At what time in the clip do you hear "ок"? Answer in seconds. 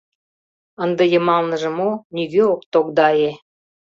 2.53-2.61